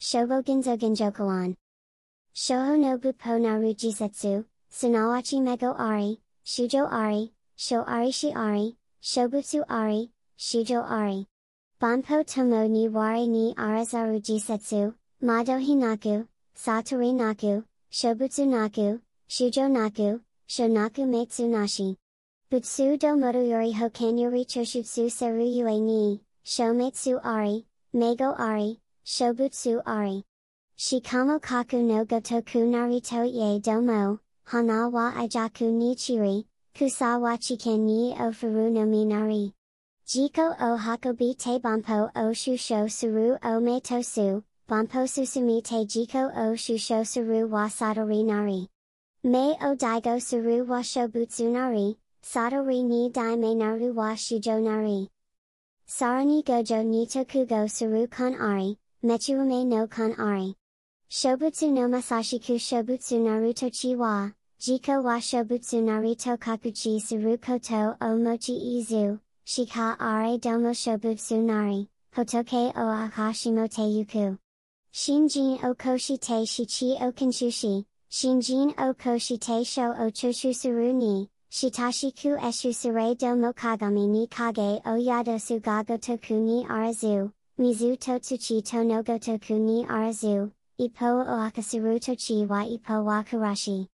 [0.00, 1.54] Shobo Genzo Genjokoan.
[2.34, 9.64] Shoho no Buppo Naru Jisetsu, Sunawachi Mego Ari, Shujo Ari, Sho Ari Shi Ari, Shobutsu
[9.68, 11.26] Ari, Shujo Ari.
[11.80, 20.20] Banpo Tomo ni Wari ni Arazaru Jisetsu, Mado Hinaku, Satori Naku, Shobutsu Naku, Shujo Naku,
[20.48, 21.96] Shonaku Metsu Nashi.
[22.50, 30.24] Butsu do Motoyori Hokanyori Choshutsu Seru Yue ni, Shometsu Ari, Mego Ari, Shobutsu Ari.
[30.76, 36.44] Shikamo Kaku no Gotoku Narito Ye Domo, Hana wa Ijaku ni Chiri,
[36.74, 39.52] Kusawa Chiken ni Ofuru no Minari.
[40.08, 46.54] Jiko o Hakobi te Banpo o Shusho Suru o Metosu, Banpo Susumi te Jiko o
[46.56, 48.66] Shusho Suru wa Satori Nari.
[49.22, 55.08] Me o Daigo Suru wa Shobutsu Nari, Satori ni Daime Naru wa Shujo Nari.
[55.86, 60.54] Sarani Gojo ni Tokugo Suru kan Ari, Mechuume no kan Ari.
[61.10, 68.16] Shobutsu no Masashiku Shobutsu Naruto chi wa, Jiko wa Shobutsu Naruto Kakuchi Suru Koto o
[68.16, 74.38] Mochi Izu, Shika Are Domo Shobutsu Nari, Hotoke o Akashimo te Yuku.
[74.92, 80.94] Shinjin o Koshi te Shichi o Kinshushi, Shinjin o Koshi te Sho o Choshu Suru
[80.94, 87.96] ni, Shitashiku Eshu Sure Domo Kagami ni Kage o Yadosu Gago Toku ni Arazu, Mizu
[87.96, 93.86] Totsuchi to no Gotoku ni Arazu, Ippo o Akasuru Tochi wa Ippo wa Kurashi.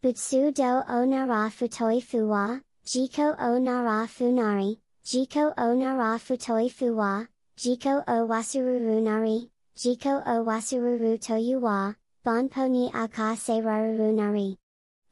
[0.00, 7.26] Butsu do o Nara Futoi Fuwa, Jiko o Nara Funari, Jiko o Nara Futoi Fuwa,
[7.56, 14.56] Jiko o Wasururu Nari, Jiko o Wasururu Toyuwa, Bonpo ni Aka Seiraruru Nari.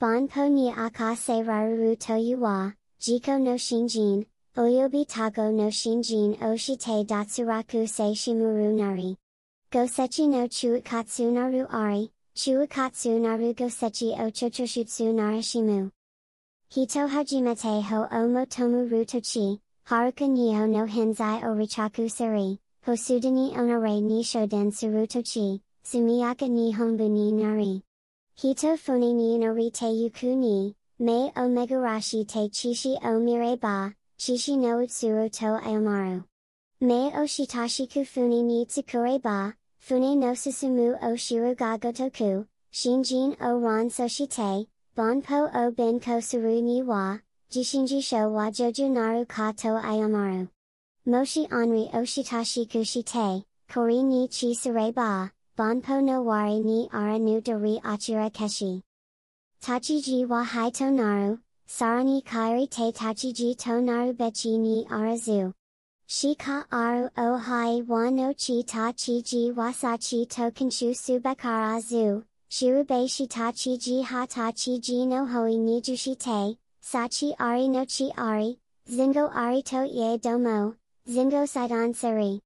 [0.00, 4.24] Bonpo ni Aka Seiraruru Toyuwa, Jiko no Shinjin,
[4.56, 9.14] Oyobi Tago no Shinjin Oshite Datsuraku Se Shimuru Nari.
[9.70, 15.90] Gosechi no Chuikatsu Naru Ari, Chuikatsu Naru Gosechi o Chochoshutsu Narishimu.
[16.70, 24.00] Hito Hajimete ho o Motomu Rutochi, Haruka Nihon no Henzai o Richaku Sari, Hosudani Onare
[24.00, 27.82] ni Shoden Surutochi, Sumiyaka ni Honbu ni Nari.
[28.36, 34.56] Hito Fune ni Nori te Yuku ni, Mei o Megarashi te Chishi o Mireba, Chishi
[34.56, 36.24] no Utsuro to Aomaru.
[36.80, 43.58] Mei o Shitashiku Fune ni Tsukure ba, Fune no Susumu o Shiruga Gotoku, Shinjin o
[43.58, 44.66] Ron Soshite,
[44.96, 47.18] Bonpo o Benko Suru ni wa,
[47.50, 50.48] Jishinji sho wa Joju Naru ka to Aomaru.
[51.04, 57.18] Moshi Onri o Shitashiku Shite, Kori ni Chi Sure ba, Bonpo no Wari ni Ara
[57.18, 58.82] nu Dori Achira Keshi.
[59.62, 61.38] Tachiji wa Hai to Naru,
[61.68, 65.52] Sarani Kairi te Tachiji to Naru Bechi ni Arazu.
[66.08, 70.94] Shika aru o hai wa no chi ta chi ji wa sa chi to kanshu
[70.94, 76.16] subakara zu, shirube shi ta chi ji ha ta chi ji no hoi ni jushi
[76.16, 80.76] te, sa chi ari no chi ari, zingo ari to ye domo,
[81.08, 82.40] zingo saidan sari.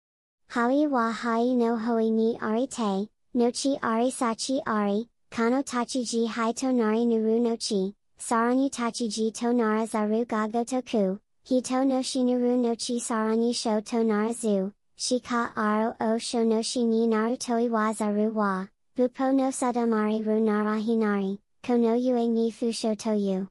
[0.49, 6.09] Hai wa hai no hoi ni ari te, no chi ari sachi ari, kano tachi
[6.09, 11.19] ji hai to nari nuru no chi, sarani tachi ji to nara zaru gago toku,
[11.45, 16.85] Hito no shinuru no chi sarani sho to narazu, shika aro o sho no shi
[16.85, 23.49] ni narutoi wa zaru wa, bupo no sadamari ru narahinari, kono yue ni fusho toyu.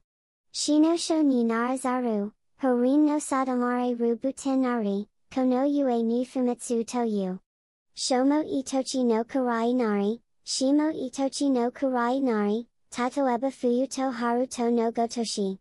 [0.54, 2.30] Shino sho ni narazaru,
[2.62, 7.40] horin no sadamari ru buten nari, kono yue ni fumitsu toyu.
[7.96, 14.70] Shomo itochi no kurai nari, shimo itochi no kurai nari, tatoeba fuyu to haru to
[14.70, 15.58] no gotoshi.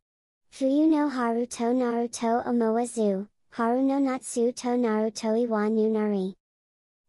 [0.51, 6.34] Fuyu no haru to naruto omoazu, haru no natsu to naruto iwa nu.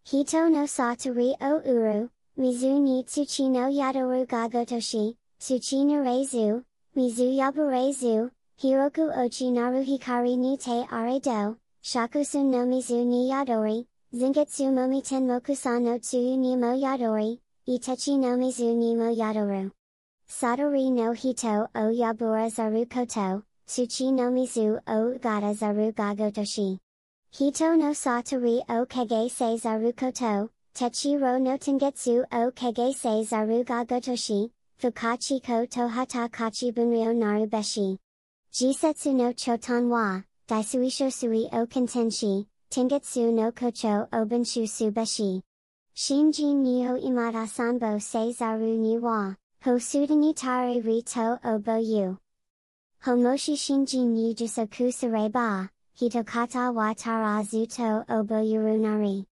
[0.04, 6.64] Hito no satori o uru, mizu ni tsuchi no yadoru gagotoshi, tsuchi narezu,
[6.94, 14.70] mizu yaburezu, hiroku ochi naru hikari ni te aredo, shakusun no mizu ni yadori, zingetsu
[14.70, 19.70] momiten mokusan no tsuyu ni mo yadori, itechi no mizu ni mo yadoru.
[20.30, 26.78] Satori no hito o yabura zaru koto, tsuchi no mizu o gata zaru gagotoshi.
[27.32, 33.24] Hito no satori o kage se zaru koto, techi ro no tengetsu o kage se
[33.24, 34.50] zaru gagotoshi,
[34.80, 37.98] fukachi ko tohata kachi bunryo naru beshi.
[38.52, 45.42] Jisetsu no chotan wa, daisuisho sui o kontenshi, tengetsu no kocho o benshu su beshi.
[45.92, 49.34] Shinjin niho imada sanbo se zaru ni wa.
[49.64, 52.16] Hosudani tare rito obo yu.
[53.04, 55.68] Homoshi shinjin yi jusoku sare ba,
[56.00, 59.26] hitokata wa tara zuto obo yurunari.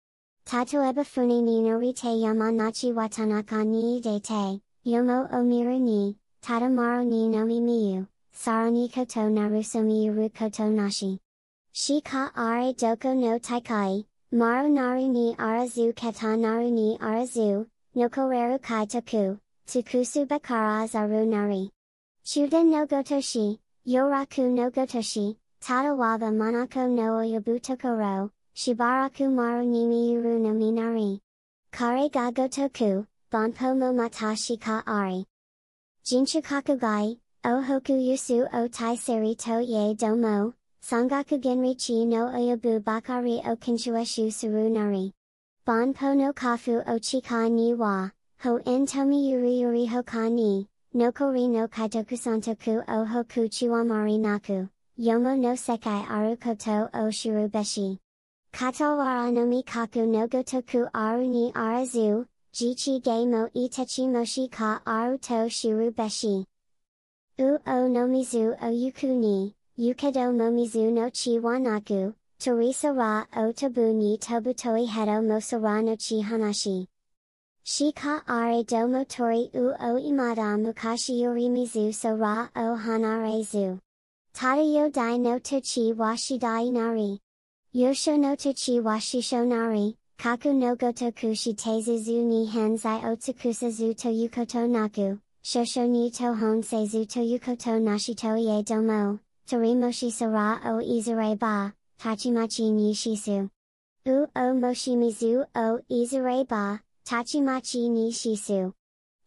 [0.46, 7.30] Tato eba funi ni norite yamanachi watanaka ni dete, yomo omiru ni, tata maro ni
[7.30, 11.20] nomi miyu, saro ni koto naruso miyuru koto nashi.
[11.74, 14.04] Shika are doko no taikai,
[14.34, 17.66] maru naru ni arazu keta naru ni arazu,
[17.96, 21.70] nokoreru kai toku, tukusu bakara zaru nari.
[22.26, 30.40] Chuden no gotoshi, yoraku no gotoshi, tata waba manako no oyabutokoro, Shibaraku maru nimi yuru
[30.40, 31.20] no minari.
[31.72, 35.26] Kare ga gotoku, banpo mo matashi ka ari.
[36.04, 43.42] Jinchukaku gai, ohoku yusu o tai seri to ye domo, sangaku genrichi no oyabu bakari
[43.46, 45.12] o kinshueshu suru nari.
[45.68, 51.50] Banpo no kafu o chika ni wa, ho en tomi yuri yuri hoka ni, nokori
[51.50, 57.98] no kaitoku santoku o hoku chiwamari naku, yomo no sekai aru koto o shirubeshi.
[58.54, 65.18] Katawara no mikaku no gotoku aru ni arazu, jichi ge mo itechi moshi ka aru
[65.18, 66.46] to shiru beshi.
[67.40, 73.52] U o no mizu o yuku ni, yukedo momizu no chi wanaku, torisa ra o
[73.52, 76.88] tabu ni tobutoi hedo mosara no chi hanashi.
[77.68, 83.78] Shika are do motori u o imada mukashi yori mizu so ra o hanarezu.
[84.34, 87.20] Tada yo dai no tochi washi dai nari.
[87.76, 94.68] Yosho no Tochi Washisho Nari, Kaku no Gotoku Shitezu ni Hanzai Otsukusa zu to Yukoto
[94.68, 101.74] Naku, Shosho ni Tohon Seizu to Yukoto Nashito Ye Domo, Torimoshi Sara o Izure ba,
[102.04, 103.50] ni Shisu.
[104.06, 108.74] U o Moshimizu o Izure ba, Tachimachi ni Shisu.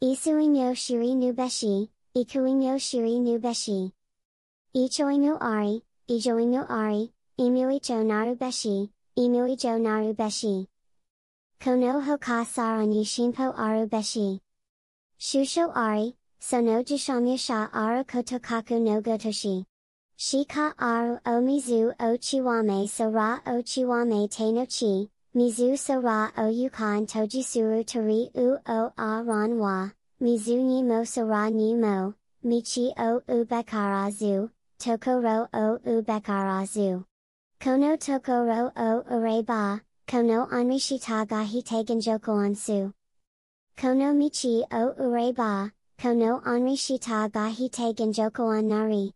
[0.03, 3.93] Isuimyo Shiri Nubeshi, Ikuimyo Shiri Nubeshi.
[4.75, 10.67] Ichoimyo Ari, Ijoimyo Ari, Imuicho Narubeshi, Imuicho Narubeshi.
[11.59, 14.41] Kono Hoka Sarani Shinpo Arubeshi.
[15.19, 19.65] Shusho Ari, Sono Jishamya Sha Aru Kotokaku no Gotoshi.
[20.19, 26.51] Shika Aru O Mizu O Chiwame Sora O Chiwame Te no Chi, Mizu Sora O
[26.51, 33.21] Yukan Tojisuru Tori U O A Ranwa, Mizu ni Mo Sora ni Mo, Michi O
[33.29, 34.51] Ubekarazu,
[34.81, 37.05] Tokoro O Ubekarazu.
[37.61, 42.93] Kono Tokoro o Ureba, Kono Anrishita ga hite genjoko ansu.
[43.77, 49.13] Kono Michi o Ureba, Kono Anrishita ga hite genjoko an nari.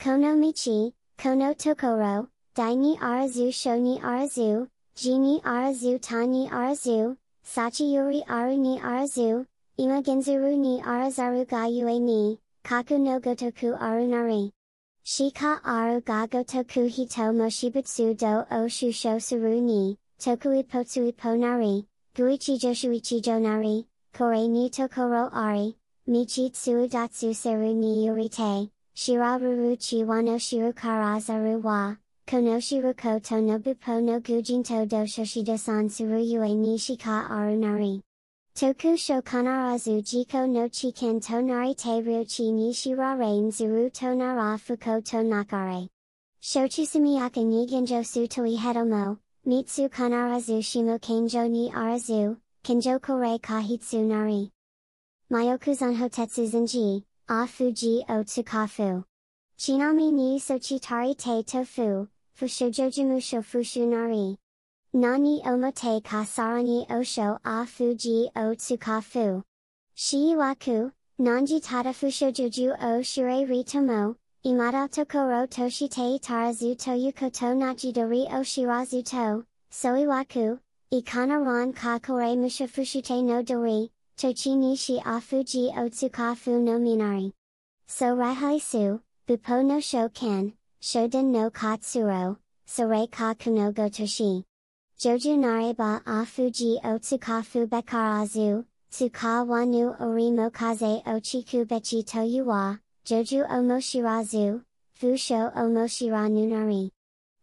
[0.00, 2.26] Kono Michi, Kono Tokoro,
[2.56, 8.78] Dai ni Arazu sho ni Arazu, Ji ni Arazu Tani Arazu, Sachi Yuri Aru ni
[8.78, 9.46] Arazu,
[9.78, 14.52] Ima Genzuru ni Arazaru ga Yue ni, Kaku no Gotoku Aru nari.
[15.04, 21.86] Shika aru ga gotoku hito moshibutsu do o shusho suru ni, tokui potsui po nari,
[22.14, 25.74] guichijo shuichijo nari, kore ni tokoro ari,
[26.06, 26.50] michi
[26.88, 31.96] datsu seru ni yurite, shiraruru chi wano shirukarazaru wa,
[32.26, 38.02] kono shiruko to nobupo no gujinto do shoshido san suru yue ni shika aru nari.
[38.54, 45.88] Toku shokanarazu jiko no chiken tonari te ryuchi ni shirare nzuru tonara fuko to nakare.
[46.42, 54.04] Shochusumiyaka ni genjo su toi hedomo, mitsu kanarazu shimo kenjo ni arazu, kenjo kore kahitsu
[54.06, 54.50] nari.
[55.30, 59.04] Myokuzan hotetsu zenji, a fuji o tsukafu.
[59.56, 62.08] Chinami ni sochitari te tofu,
[62.38, 64.36] fushojojimu shofushu nari.
[64.94, 69.42] Nani omote ka sarani osho a fuji o tsukafu.
[69.96, 78.42] Shiiwaku, nanji tada fushojoju o shire ritomo, imada tokoro toshite tarazu to yukoto nachidori o
[78.42, 80.58] shirazu to, soiwaku,
[80.92, 87.32] ikana ran ka kore mushafushite no dori, tochi nishi a fuji o tsukafu no minari.
[87.86, 92.36] So raihai su, bupo no shokan, shoden no katsuro,
[92.66, 94.42] sore ka kuno gotoshi.
[94.98, 96.98] Joju nareba a fuji o
[97.68, 102.02] bekarazu, tsuka wanu orimo kaze o chiku bechi
[103.04, 104.60] joju o moshirazu,
[104.98, 106.90] fusho o moshira nunari.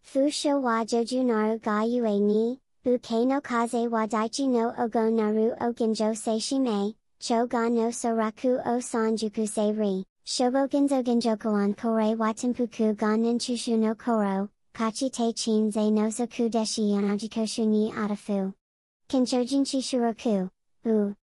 [0.04, 5.56] Fusho wa joju naru ga yue ni, buke no kaze wa daichi no ogo naru
[5.62, 12.96] o ginjo seishime, cho ga no soraku o sanjuku seiri, shobo genzo genjokoan kore watempuku
[12.96, 18.54] ga ninchushu no koro, kachi te chin ze no soku deshi yanajikoshu ni atafu.
[19.10, 20.52] Kinchojin chishuroku,
[20.86, 21.16] u.